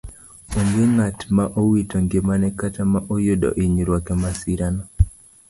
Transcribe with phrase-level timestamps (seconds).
[0.57, 4.83] Onge ng'at ma owito ngimane kata ma oyudo inyruok emasirano.